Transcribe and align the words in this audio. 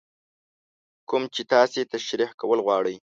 کوم 1.09 1.23
چې 1.33 1.41
تاسې 1.51 1.81
تشرېح 1.93 2.31
کول 2.41 2.59
غواړئ. 2.65 2.95